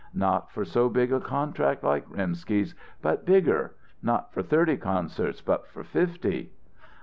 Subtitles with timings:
[0.15, 5.67] Not for so big a contract like Rimsky's, but bigger not for thirty concerts but
[5.67, 6.53] for fifty!"